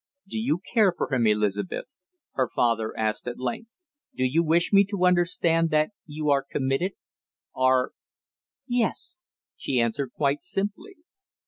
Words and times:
"Do 0.27 0.39
you 0.41 0.59
care 0.73 0.91
for 0.97 1.13
him, 1.13 1.27
Elizabeth?" 1.27 1.93
her 2.31 2.49
father 2.49 2.91
asked 2.97 3.27
at 3.27 3.37
length. 3.39 3.75
"Do 4.15 4.25
you 4.25 4.43
wish 4.43 4.73
me 4.73 4.83
to 4.85 5.05
understand 5.05 5.69
that 5.69 5.91
you 6.07 6.31
are 6.31 6.41
committed 6.43 6.93
are" 7.55 7.91
"Yes," 8.67 9.17
she 9.55 9.79
answered 9.79 10.13
quite 10.13 10.41
simply. 10.41 10.95